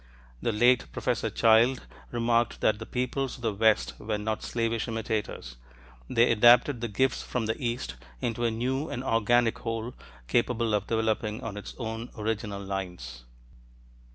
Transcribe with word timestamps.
The 0.41 0.51
late 0.51 0.91
Professor 0.91 1.29
Childe 1.29 1.81
remarked 2.11 2.59
that 2.61 2.79
"the 2.79 2.87
peoples 2.87 3.35
of 3.35 3.43
the 3.43 3.53
West 3.53 3.93
were 3.99 4.17
not 4.17 4.41
slavish 4.41 4.87
imitators; 4.87 5.57
they 6.09 6.31
adapted 6.31 6.81
the 6.81 6.87
gifts 6.87 7.21
from 7.21 7.45
the 7.45 7.55
East... 7.63 7.97
into 8.19 8.43
a 8.43 8.49
new 8.49 8.89
and 8.89 9.03
organic 9.03 9.59
whole 9.59 9.93
capable 10.27 10.73
of 10.73 10.87
developing 10.87 11.43
on 11.43 11.55
its 11.55 11.75
own 11.77 12.09
original 12.17 12.63
lines." 12.63 13.25